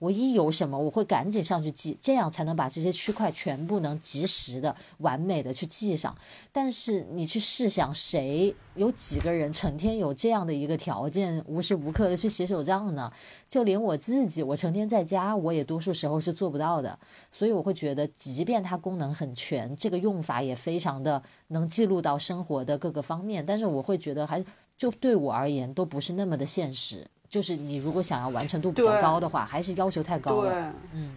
[0.00, 6.16] 我一有什么，我会赶紧上去记，这样才能把这些区块全部能及时的、完美的去记上。
[6.50, 13.12] 但是你去试想，谁有几个人成天有这样的一个条件，无时无刻的去写手账呢？
[13.46, 16.98] 就连我自己，我成天在家，我也多数时候是做不到的。
[17.30, 24.42] 所以我会觉得，即便它功能很全，这个用法也非常的能记录到生活的各个方面，但是我会觉得，还
[24.78, 27.06] 就对我而言，都不是那么的现实。
[27.30, 30.74] 就是你如果想要完成度比较高的话，还是要求太高了。
[30.92, 31.14] 嗯，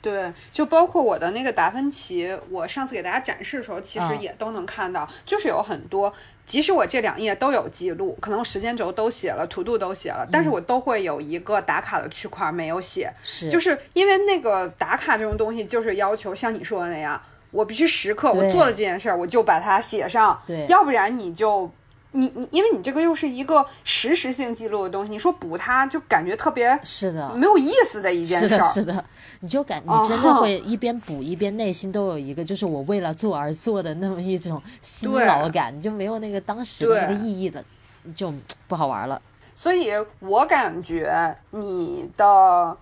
[0.00, 6.14] 对，就包括我的那个达芬奇，我上次给大家展示的时候，其实也都能看到，就是有很多，
[6.46, 21.68] 即使我这两页都有记录，可能时间轴都写了，图度都写了，但是我都会有一个打卡的区块没有写，是，就是因为那个打卡这种东西，就是要求像你说的那样，我必须时刻我做了这件事儿，我就把它写上，对，要不然你就。
[22.16, 29.04] 你你，因为你这个又是一个实时性记录的东西，你说补它就感觉特别是的没有意思的一件事儿，是的，
[29.40, 37.64] 你就感你真的会一边补一边内心都有一个就是我为了做而做的那么一种辛劳感，就没有那个当时的那个意义的，
[38.14, 38.32] 就
[38.66, 39.20] 不好玩了。
[39.54, 42.76] 所以我感觉你的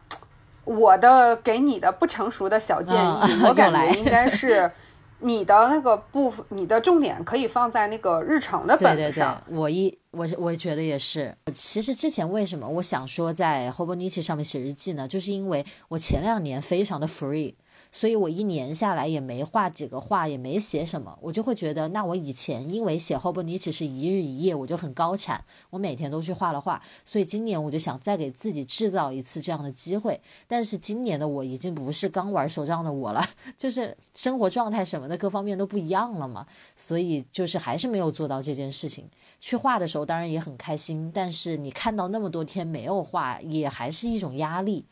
[0.64, 4.70] 我的给你的不成熟的小建议，我 感觉应该是。
[5.20, 9.40] 你的那个部分，你的重点可以放在那个日程的本子上。
[9.46, 11.34] 对对对，我一我我觉得也是。
[11.52, 15.08] 其实之前为什么我想说在 Hobonichi 上面写日记呢？
[15.08, 17.54] 就是因为我前两年非常的 free，
[17.96, 30.20] 所以我一年下来也没画几个画，也没写什么，我就会觉得，那我以前因为写 Hobonichi 是一日一夜，我就很高产，我每天都去画了画，所以今年我就想再给自己制造一次这样的机会。
[30.48, 33.24] 但是今年的我已经不是刚玩手账的我了，
[33.56, 39.08] 就是生活状态什么的各方面都不一样了嘛，所以就是还是没有做到这件事情。
[39.38, 44.84] 去画的时候当然也很开心，但是你看到那么多天没有画，也还是一种压力。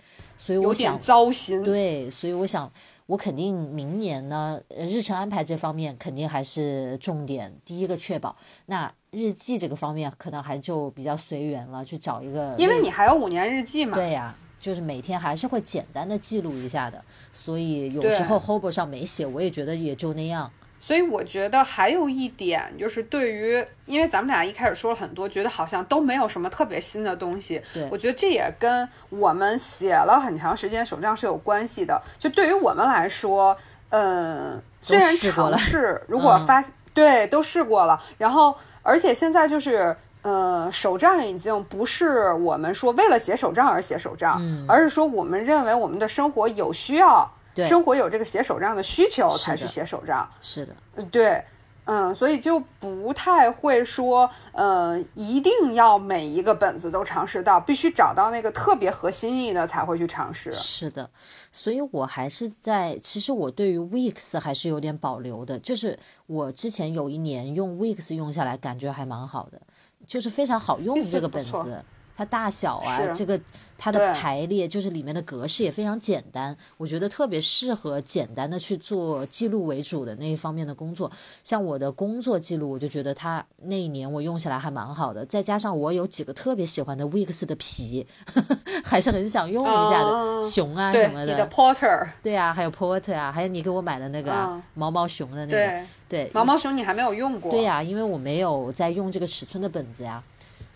[0.44, 1.62] 所以我想糟心。
[1.62, 2.68] 对，所以我想，
[3.06, 8.34] 我肯定明年呢，日程安排这方面肯定还是重点，第一个确保。
[8.66, 12.56] 那日记这个方面可能还就比较随缘了，去找一个。
[12.58, 13.94] 因为你还有五年日记嘛。
[13.94, 17.00] 对呀，就是每天还是会简单的记录一下的，
[17.30, 20.50] 所以有时候 Hobo 上没写，我也觉得也就那样。
[20.84, 27.62] 所以我觉得还有一点就是，对于因为咱们俩一开始说了很多，觉得好像都没有什么特别新的东西。
[27.72, 32.02] 对，我觉得这也跟我们写了很长时间手账是有关系的。
[32.18, 33.56] 就对于我们来说，
[33.90, 47.30] 嗯，虽然尝试， 如果发对都试过了，然后而且现在就是，呃，手账已经不是我们说为了写手账而写手账，而是说我们认为我们的生活有需要。
[47.56, 51.44] 生活有这个写手账的需求才去写手账，是的，嗯，对，
[51.84, 60.52] 嗯，所以就不太会说，呃，一定要每一个本子都尝试到，必须找到那个特别合心意的才会去尝试。
[60.52, 61.10] 是的，
[61.50, 69.60] 所以我还是在，其实我对于 Weeks 还是有点保留的，就是我之前有一年用 Weeks 用下来，感觉还蛮好的，
[70.06, 71.84] 就是非常好用这个本子。
[72.16, 73.40] 它大小啊，这个
[73.78, 81.10] 它的排列就是里面的格式也非常简单，我觉得特别适合简单的去做记录为主的那一方面的工作。
[81.42, 85.24] 像我的工作记录，我就觉得它那一年我用起来还蛮好的。
[85.26, 88.06] 再加上我有几个特别喜欢的 Weeks 的皮，
[88.84, 91.48] 还是很想用一下的熊啊什么的。
[91.48, 94.30] Porter，对啊，还有 Porter 啊，还有你给我买的那个
[94.74, 97.50] 毛毛熊的那个，对，毛毛熊你还没有用过。
[97.50, 100.22] 对呀，因为我没有在用这个尺寸的本子呀。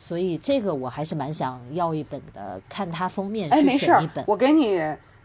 [0.07, 4.25] 所以这个我还是蛮想要一本的，看它封面去选一本。
[4.25, 4.81] 我给你，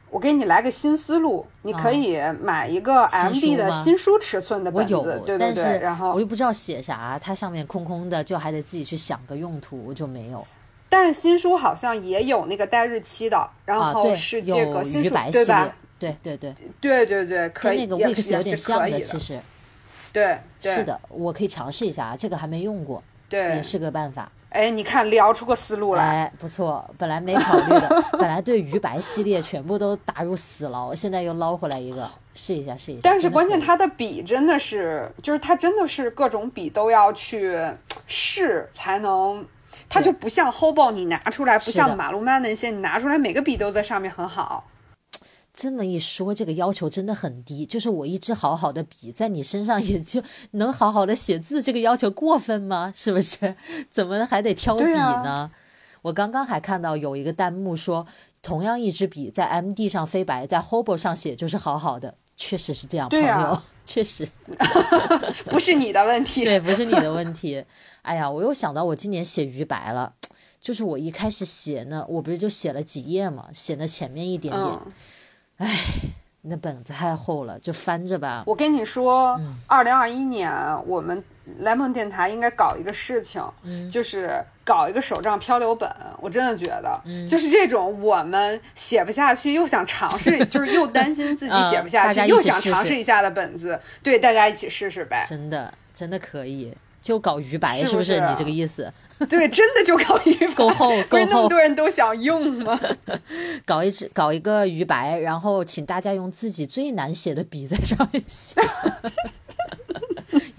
[0.10, 5.80] 我给你来个新思路，你可以买一个 MB 的新书尺寸的本子，对对对。
[5.82, 10.44] 然后我又不知道写啥，它上面空空的，就还得自己去想个用途，就没有。
[10.90, 15.72] 但是新书好像也有那个带日期的，然后是这个新书，对吧？
[16.00, 19.40] 对对对对对对，跟那个 Weeks 有点像的，其实。
[20.12, 24.32] 对，是的，我可以尝试一下啊，这个还没用过，对，也是个办法。
[24.52, 26.86] 哎，你看聊出个思路来，哎，不错。
[26.98, 33.02] 本来没考虑的，本来对鱼白系列全部都打入死牢，现在又捞回来一个，试一下，试一下。
[33.04, 37.58] 但是关键它的笔真的是，就是它真的是各种笔都要去
[38.08, 39.46] 试才能，
[39.88, 44.66] 它就不像 Hobo，你拿出来不像马路曼那些，你拿出来每个笔都在上面很好。
[45.54, 47.66] 这么一说，这个要求真的很低。
[47.66, 52.92] 就是我一支好好的笔，在你身上也就能好好的写字，这个要求过分吗？
[52.96, 53.56] 是不是？
[53.92, 55.52] 怎么还得挑笔呢？
[56.04, 58.08] 我刚刚还看到有一个弹幕说，
[58.42, 64.28] 同样一支笔在 M D 上飞白，在 Hobo 上写就是好好的，确实是这样，朋友，确实
[65.46, 67.64] 不是你的问题， 对，不是你的问题。
[68.02, 70.14] 哎呀，我又想到我今年写鱼白了，
[70.60, 74.80] 就是我一开始写呢，我不是就写了几页嘛，写的前面一点点。
[75.62, 75.68] 唉，
[76.42, 78.44] 那本子太厚了，就翻着吧。
[78.48, 80.52] 我跟你说，二零二一年
[80.88, 81.24] 我们
[81.60, 83.44] 莱蒙电台应该搞一个事情，
[83.92, 85.88] 就是搞一个手账漂流本。
[86.20, 95.24] 我真的觉得，就是这种我们写不下去又想尝试， 就是又担心自己写不下去又想尝试一下的本子，对，大家一起试试呗。
[95.30, 96.76] 真的，真的可以。
[97.02, 98.20] 就搞鱼白是不是？
[98.20, 98.92] 你这个意思？
[99.30, 101.26] 对，真的就搞鱼白，够厚，够厚。
[101.26, 102.80] 那么多人都想用吗？
[103.66, 108.56] 搞一只，搞一个鱼白，然后请大家用自己最难写的笔在上面写。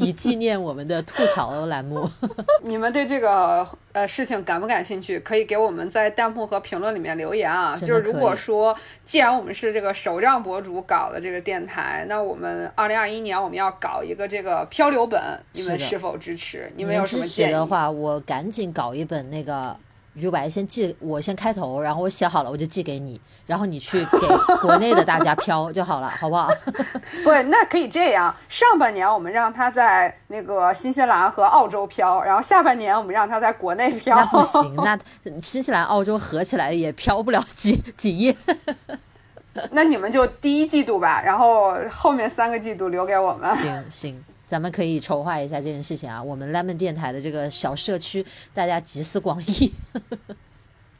[0.02, 2.08] 以纪念我们的吐槽栏目。
[2.62, 5.18] 你们对这个呃事情感不感兴趣？
[5.20, 7.74] 可以给我们在弹幕和评论里面留言啊。
[7.74, 15.20] 就是如果说，既然我们是这个手账博主搞的这个电台，那我们二零二一年我们要搞一个这个漂流本，
[15.52, 16.70] 你们是否支持？
[16.76, 19.76] 你们有什么建议的话，我赶紧搞一本那个。
[20.14, 24.28] 于白先寄，我先开头，然后我写好了我就寄给你，然后你去给
[24.60, 26.50] 国内的大家飘就好了，好不好？
[27.24, 34.14] 不，那可以这样，上半年我们让他在那个新西兰和澳洲飘，然后下半年我们让他在国内飘。
[34.14, 34.98] 那不行， 那
[35.40, 38.36] 新西兰、澳洲合起来也飘不了几几页。
[39.70, 43.48] 那你们就第一季度吧，然后后面三个季度留给我们。
[43.56, 44.24] 行行。
[44.52, 46.22] 咱们可以筹划一下这件事情啊！
[46.22, 49.72] 我们 lemon 电台的这个小社区，大家集思广益。
[49.94, 50.36] 呵呵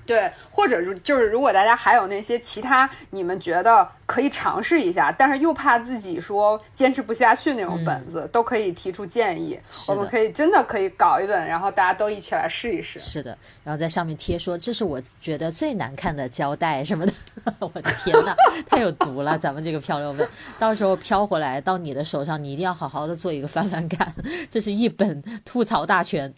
[0.05, 9.59] 对，或者是就是，如果大家还有那些其他你们觉得可以尝试一下，但是又怕自己说坚持不下去那种本子，都可以提出建议。
[9.89, 12.99] 我们可以真的可以搞一本，然后大家都一起来试一试。
[12.99, 17.13] 是的，然后在上面贴说这是我觉得最难看的胶带什么的。
[17.61, 18.35] 我的天呐，
[18.67, 19.39] 太有毒了！
[19.39, 20.29] 咱们这个漂流本，
[20.59, 24.13] 到时候飘回来到你的手上，你一定要好好的做一个翻翻看。
[24.51, 26.33] 这是一本吐槽大全。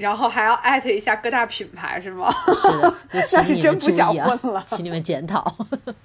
[0.00, 2.32] 然后还要艾特一下各大品牌是吗？
[2.54, 5.54] 是的，但 是真不想混了， 请你们检讨。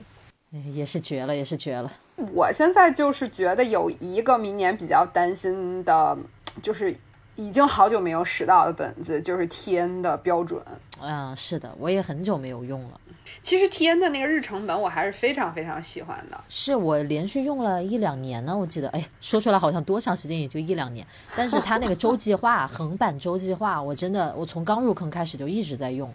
[0.74, 1.90] 也是绝了，也是绝了。
[2.34, 6.18] 我现在就是觉得有一个明年比较担心的，
[6.62, 6.94] 就是
[7.38, 10.62] 已经好久没有使到的本子，就是 T N 的标准。
[11.02, 13.00] 嗯，是的，我也很久没有用了。
[13.42, 18.58] 其实 T N 的那个日程本我还是非常非常喜欢的，是我连续用了一两年呢。
[18.58, 21.06] 我记得，哎，说出来好像多长时间，也就一两年。
[21.36, 26.12] 但是它那个周计划， 横版周计划，我真的，我从刚入坑开始就一直在用，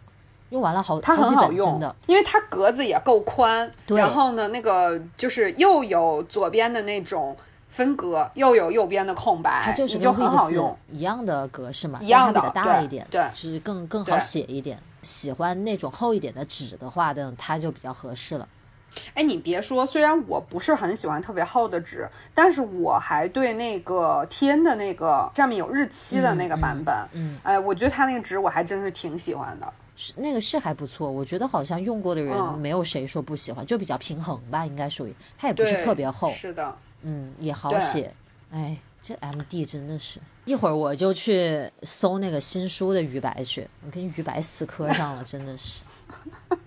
[0.51, 7.37] 用完了好它很好用，真的，因为它格子也够宽，然后呢，那个就是又有左边的那种
[7.69, 14.79] 分格，又有右边的空白，它就是跟 Wix 一样的格式嘛，一样的，比它大一点，对，是更更好写一点。
[15.03, 18.48] 喜欢那种厚一点的纸的话，它就比较合适了。
[19.14, 29.72] 哎，你别说，虽然我不是很喜欢特别厚的纸，但是我还对那个天的那个上面有日期的那个版本，嗯，哎，我觉得它那个纸我还真是挺喜欢的。
[29.94, 38.12] 是那个是还不错，我觉得好像用过的人没有谁说不喜欢，就比较平衡吧，应该属于它也不是特别厚，是的，嗯，也好写。
[38.51, 40.18] 哎，这 M D 真的是。
[40.51, 45.82] 一会儿我就去搜那个新书的余白去，我跟余白死磕上了，真的是。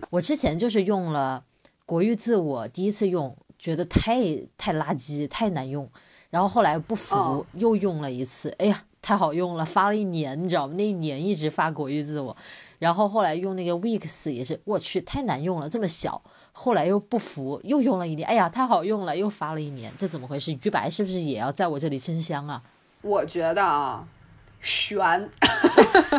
[0.09, 1.43] 我之前就是用了
[1.85, 4.21] 国语字，我第一次用觉得太
[4.57, 5.85] 太垃圾，太难用，
[6.29, 10.75] 然后后来不服又用了一次，哎呀，太好用了，发了一年，你知道吗？
[10.77, 12.33] 那一年一直发国语字我，
[12.79, 16.21] 然后后来用那个 Weeks 也是，我去太难用了，这么小，
[16.53, 20.57] 后来又不服，又用了一年，哎呀，太好用了，又发了一年，这怎么回事？
[20.63, 22.63] 余白是不是也要在我这里争香啊？
[23.03, 24.03] 我觉得啊，
[24.61, 25.29] 悬，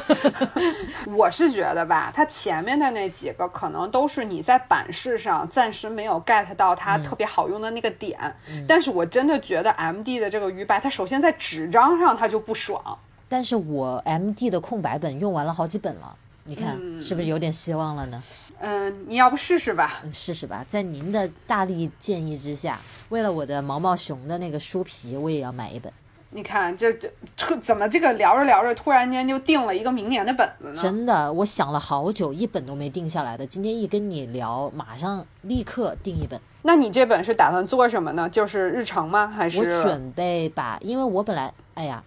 [1.16, 8.36] 我是觉得吧，它前面的那几个可能都是你在版式上暂时没有 get 到它特别好用的那个点，
[8.68, 12.98] 但是我真的觉得 M D 的这个鱼白，它首先在纸张上它就不爽。
[13.28, 16.14] 但是我 M D 的空白本用完了好几本了，
[16.44, 18.22] 你看是不是有点希望了呢？
[18.60, 20.02] 嗯，你要不试试吧？
[20.12, 22.78] 试试吧，在您的大力建议之下，
[23.08, 25.90] 为了我的毛毛熊的那个书皮，我也要买一本。
[26.36, 26.92] 你看，这
[27.36, 30.74] 这怎么这个聊着聊着，突然间就定了一个明年的本子呢？
[30.74, 33.46] 真的，我想了好久，一本都没定下来的。
[33.46, 36.40] 今天一跟你聊，马上立刻定一本。
[36.62, 38.28] 那你这本是打算做什么呢？
[38.28, 39.28] 就是日程吗？
[39.28, 42.02] 还是我准备把，因为我本来，哎呀。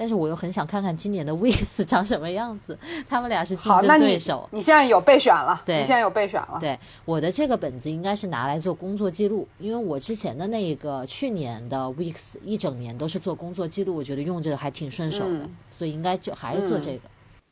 [0.00, 4.48] 但是我又很想看看今年的 Wix 长什么样子，他们俩是竞争对手。
[4.50, 6.56] 你现在有备选了，对，你现在有备选了。
[6.58, 17.02] 对，我的这个本子应该是拿来做工作记录，因为我之前的那个去年的 Wix 一整年都是做工作记录，我觉得用着还挺顺手的，所以应该就还是做这个。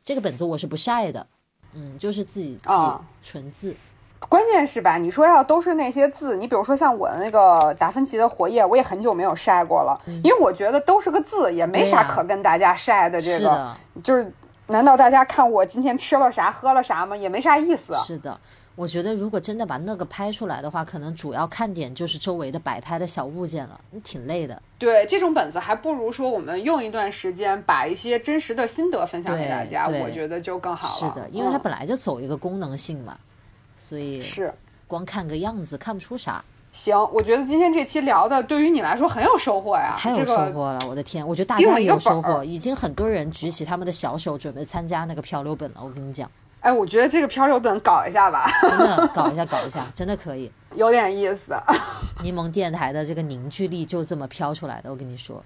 [0.02, 1.26] 这个本子我是不晒的，
[1.74, 2.72] 嗯，就是自己记
[3.22, 3.76] 纯字。
[4.28, 4.96] 关键是吧？
[4.96, 13.20] 你说要都是那些字，你比如说像我的那个达芬奇的活页，我也很久没有晒过了，因为我觉得都是个字，也没啥可跟大家晒的。
[13.20, 14.30] 这个就是，
[14.66, 17.16] 难道大家看我今天吃了啥、喝了啥吗？
[17.16, 17.94] 也没啥意思。
[18.04, 18.38] 是的，
[18.74, 24.60] 我觉得如果真的把那个拍出来的话，可能主要看点就是周围的摆拍的小物件了，挺累的。
[24.78, 31.12] 对，这种本子还不如说我们用一段时间，把一些真实的心得分享给大家，我觉得就更好了。
[31.12, 33.16] 是的，因为它本来就走一个功能性嘛。
[33.78, 34.52] 所以是
[34.86, 36.44] 光看个样子看不出啥。
[36.70, 40.80] 行，我觉得今天这期聊的对于你来说很有收获呀，太有收获了！
[40.86, 45.80] 我的天，我觉得大家也有收获，已经很多人举起他们的小手准备参加那个漂流本了。
[45.82, 51.56] 我跟你讲，哎，我觉得这个漂流本搞一下吧，真的 搞一下，搞一下，真的可以，有点意思。
[52.22, 55.44] 柠檬电台的这个凝聚力就这么飘出来的，我跟你说，搞。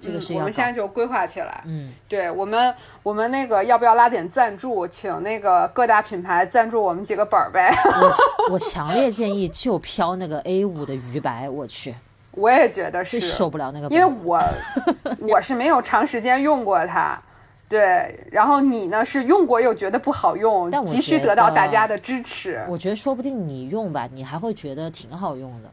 [0.00, 1.62] 这个是我们现在就规划起来。
[1.66, 7.70] 嗯，对我们，我们那个要不要拉点赞助，请那个各大品牌赞助我们几个本儿呗？
[7.84, 11.94] 我 我强烈建议就飘那个 A 五的鱼白，我去，
[12.32, 14.40] 我也觉得是受不了那个，因为我
[15.20, 17.20] 我是没有长时间用过它，
[17.68, 22.64] 对，然后你呢是用过又觉得不好用，但急需得到大家的支持。
[22.68, 25.70] 我觉得说不定你用吧，你还会觉得挺好用的。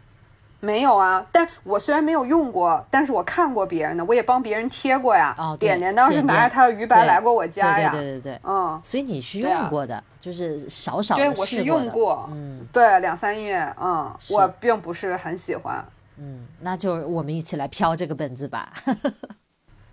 [0.60, 5.36] 没有啊，但我虽然没有用过，但是我看过别人的，我也帮别人贴过呀。
[5.38, 7.90] 哦，点点当时拿着他的鱼白来过我家呀。
[7.92, 15.84] 对对对对对，嗯，所以你是用过的，就是少少对，我是用过，嗯，对，两三页，嗯，我并不是很喜欢。
[16.18, 18.74] 嗯，那就我们一起来飘这个本子吧。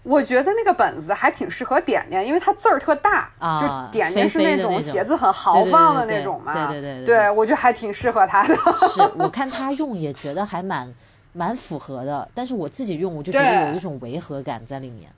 [0.04, 6.52] 我觉得那个本子还挺适合点点，因为它字儿特大，啊就点点是那种写字很豪放的那种嘛。
[6.52, 8.54] 对对对对对对对我觉得还挺适合他的。
[8.54, 10.94] 是我看他用也觉得还蛮
[11.32, 15.10] 蛮符合的，但是我自己用我就觉得有一种违和感在里面。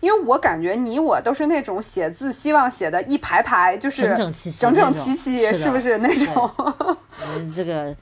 [0.00, 6.50] 因为我感觉你我都是那种写字希望写的一排排，就是整整齐齐整整齐齐，是是不是那种？
[6.56, 7.96] 呃， 这个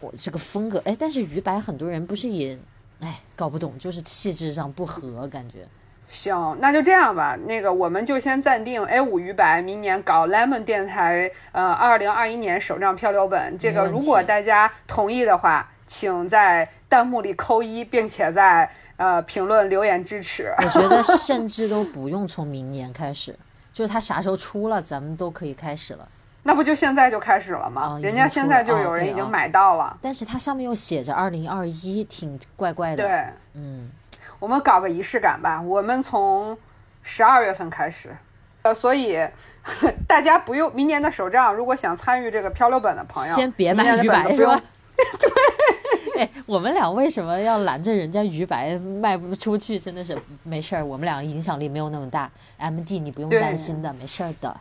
[0.00, 2.58] 我这个风格，哎，但是于白很多人不是也，
[3.00, 5.66] 哎，搞不懂，就是气质上不合，感觉。
[6.10, 7.36] 行，那就这样吧。
[7.46, 13.58] 那个，我们就先暂定 A 五鱼白明年搞 Lemon 电台，呃，二零二一年首张漂流本。
[13.58, 20.54] 这个，如果大家同意的话，请在弹幕里扣一，并且在呃评论留言支持。
[20.58, 23.38] 我觉得 甚至都不用从明年开始，
[23.72, 26.08] 就是他啥时候出了，咱们都可以开始了。
[26.48, 27.90] 那不就现在就开始了吗？
[27.90, 29.94] 哦人家现在就有人已经买到了。
[30.00, 33.02] 但是它上面又写着二零二一，挺怪怪的。
[33.06, 33.90] 对，嗯，
[34.38, 35.60] 我们搞个仪式感吧。
[35.60, 36.56] 我们从
[37.02, 38.16] 十二月份开始，
[38.62, 39.18] 呃，所以
[40.08, 44.58] 大家不用明年的手账，如果想参与这个漂流本的朋友，先别买鱼白是吧？
[45.20, 49.78] 对， 哎，我们俩为什么要拦着人家鱼白卖不出去？
[49.78, 52.30] 真的是没事儿，我们俩影响力没有那么大。
[52.56, 54.56] M D 你不用担心的，没事儿的。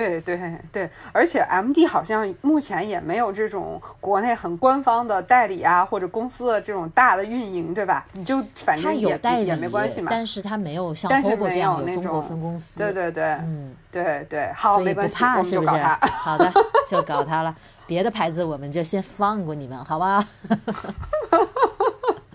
[0.00, 8.06] 对对对，而且 M D 好像目前也没有这种国内很官方的代理啊，或者公司的这种大的运营，对吧？
[8.12, 10.08] 你就反正他有代理也没关系嘛。
[10.10, 12.78] 但是他没有像 Hobo 这样有中国分公司。
[12.78, 15.70] 对对对，嗯，对对，好，所以不没关系，怕我们是不是？
[16.18, 16.50] 好的，
[16.88, 17.54] 就搞它了。
[17.86, 20.24] 别的牌子我们就先放过你们，好吧？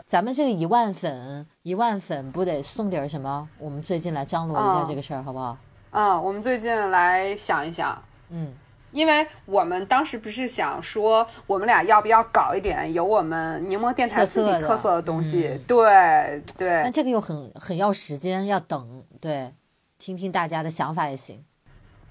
[0.05, 3.47] 咱们这个一万粉，一万粉不得送点什么？
[3.57, 5.57] 我们最近来张罗一下嗯这个事儿，好不好？
[5.97, 8.53] 嗯，我们最近来想一想，嗯，
[8.91, 14.67] 因为我们当时不是想说，我们俩要不要搞一点有我们柠檬电台自己特色的。
[14.67, 15.47] 特色的东西？
[15.47, 15.63] 嗯。
[15.65, 16.81] 对对。
[16.83, 19.51] 但这个又很很要时间，要等，对，
[19.97, 21.43] 听听大家的想法也行。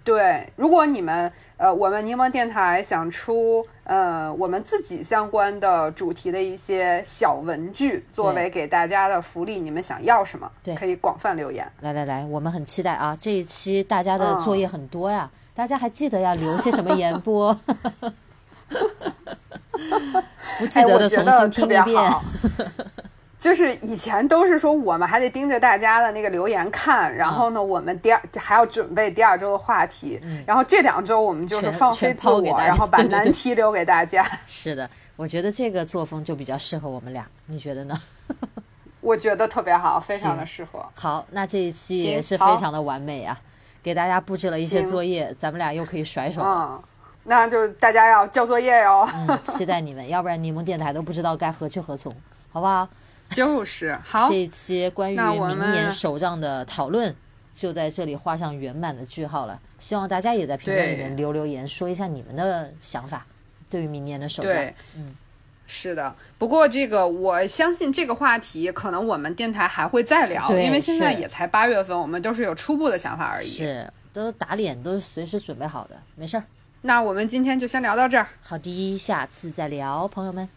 [0.07, 10.49] 对，如果你们呃，我们柠檬电台想出呃我们自己相关的主题的一些小文具，作为给大家的福利，你们想要什么？
[10.63, 11.67] 对可以广泛留言。
[11.81, 13.17] 来来来，我们很期待啊！
[13.19, 17.53] 这一期大家的嗯作业很多呀，大家还记得要留些什么言不？
[20.61, 21.83] 不记哎，得的重新听一遍。
[21.85, 22.23] 好。
[23.39, 34.27] 就是以前都是说我们还得盯着大家的那个留言看，然后呢，我们第二还要准备第二周的话题，然后这两周我们就是放飞全自我，然后把难题留给大家。
[34.47, 37.95] 是的，我觉得这个作风就比较适合我们俩，你觉得呢？
[39.03, 40.85] 我觉得特别好，非常的适合。
[40.95, 43.39] 好，那这一期也是非常的完美啊，
[43.83, 46.49] 给大家布置了一些作业，咱们俩又可以甩手了。
[46.49, 46.83] 嗯，
[47.25, 49.07] 那就大家要交作业哟。
[49.15, 52.13] 嗯，期待你们，要不然柠檬电台都不知道该何去何从，
[52.51, 52.89] 好不好？
[53.35, 57.15] 就是好这，一期关于明年们手账的讨论
[57.53, 59.61] 就在这里画上圆满的句号了。
[59.79, 63.27] 希望大家也在评论里面留留言，说一下你们的想法，
[63.69, 64.53] 对于明年的手账。
[64.97, 65.15] 嗯，
[65.67, 66.15] 是的。
[66.39, 73.47] 不过这个我相信这个话题可能我们电台还会再聊，因为现在也才八月份，我们都是有初步的想法而已。
[73.47, 76.45] 是都打脸，都是随时准备好的，没事儿。
[76.83, 80.49] 那我们今天就先聊到这儿，好的，下次再聊，朋友们，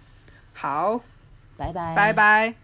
[0.53, 1.01] 好，
[1.95, 2.55] 拜拜，